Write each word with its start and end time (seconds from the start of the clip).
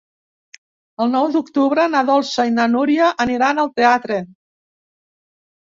El 1.05 1.11
nou 1.15 1.27
d'octubre 1.35 1.85
na 1.97 2.03
Dolça 2.09 2.47
i 2.49 2.55
na 2.57 2.67
Núria 2.73 3.11
aniran 3.27 3.65
al 3.67 3.71
teatre. 3.81 4.23